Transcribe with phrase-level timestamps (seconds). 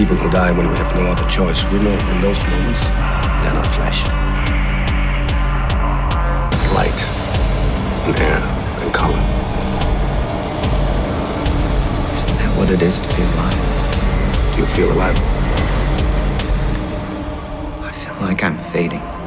[0.00, 3.52] people who die when we have no other choice, we know in those moments they're
[3.52, 4.02] not flesh.
[6.72, 7.00] Light
[8.08, 8.40] and air
[8.80, 9.20] and color.
[12.14, 14.54] Isn't that what it is to be alive?
[14.54, 15.16] Do you feel alive?
[17.84, 19.19] I feel like I'm fading.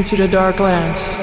[0.00, 1.19] Into the dark lands.